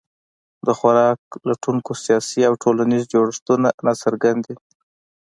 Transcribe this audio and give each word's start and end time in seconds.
د 0.65 0.67
خوراک 0.77 1.19
لټونکو 1.49 1.91
سیاسي 2.05 2.41
او 2.47 2.53
ټولنیز 2.63 3.03
جوړښتونه 3.13 3.67
ناڅرګند 3.85 4.39
دي. 4.47 4.55